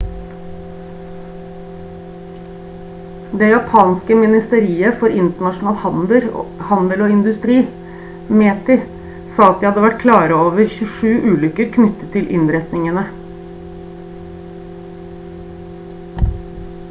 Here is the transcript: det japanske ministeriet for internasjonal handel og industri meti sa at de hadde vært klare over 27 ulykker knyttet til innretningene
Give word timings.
det 3.41 3.49
japanske 3.51 4.15
ministeriet 4.21 4.95
for 5.01 5.17
internasjonal 5.23 6.25
handel 6.69 7.03
og 7.07 7.13
industri 7.17 7.57
meti 8.39 8.79
sa 9.35 9.49
at 9.51 9.61
de 9.61 9.69
hadde 9.69 9.85
vært 9.85 10.01
klare 10.05 10.39
over 10.47 10.73
27 10.79 11.13
ulykker 11.35 11.69
knyttet 11.77 12.11
til 12.17 12.33
innretningene 12.39 13.05